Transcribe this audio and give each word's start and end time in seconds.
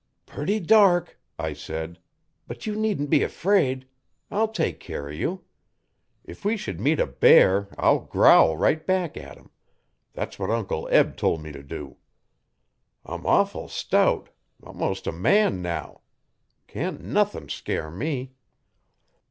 'Purty 0.25 0.59
dark!' 0.59 1.19
I 1.37 1.53
said, 1.53 1.99
'but 2.47 2.65
you 2.65 2.75
needn't 2.75 3.11
be 3.11 3.23
'fraid. 3.27 3.85
I'll 4.31 4.47
take 4.47 4.79
care 4.79 5.07
o' 5.09 5.11
you. 5.11 5.43
If 6.23 6.43
we 6.43 6.57
should 6.57 6.79
meet 6.79 6.99
a 6.99 7.05
bear 7.05 7.67
I'll 7.77 7.99
growl 7.99 8.57
right 8.57 8.83
back 8.83 9.15
at 9.15 9.37
him 9.37 9.51
that's 10.13 10.39
what 10.39 10.49
Uncle 10.49 10.89
Eb 10.91 11.17
tol' 11.17 11.37
me 11.37 11.51
t' 11.51 11.61
do. 11.61 11.97
I'm 13.05 13.27
awful 13.27 13.67
stout 13.69 14.29
most 14.59 15.05
a 15.05 15.11
man 15.11 15.61
now! 15.61 16.01
Can't 16.65 17.03
nuthin' 17.03 17.49
scare 17.49 17.91
me.' 17.91 18.33